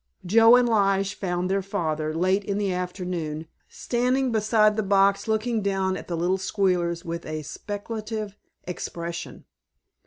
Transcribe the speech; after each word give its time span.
Joe 0.25 0.55
and 0.55 0.67
Lige 0.67 1.13
found 1.13 1.47
their 1.47 1.61
father, 1.61 2.11
late 2.11 2.43
in 2.43 2.57
the 2.57 2.73
afternoon, 2.73 3.45
standing 3.69 4.31
beside 4.31 4.75
the 4.75 4.81
box 4.81 5.27
looking 5.27 5.61
down 5.61 5.95
at 5.95 6.07
the 6.07 6.17
little 6.17 6.39
squealers 6.39 7.05
with 7.05 7.23
a 7.23 7.43
speculative 7.43 8.35
expression. 8.63 9.45